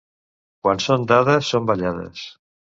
[0.67, 2.27] Quan són dades, són ballades.